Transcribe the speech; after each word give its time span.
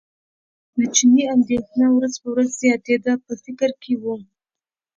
د 0.75 0.77
چیني 0.95 1.23
اندېښنه 1.35 1.85
ورځ 1.95 2.13
په 2.21 2.27
ورځ 2.33 2.49
زیاتېده 2.61 3.13
په 3.25 3.33
فکر 3.43 3.69
کې 3.81 3.93
و. 4.01 4.03